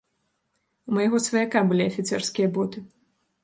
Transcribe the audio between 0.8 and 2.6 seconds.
У майго сваяка былі афіцэрскія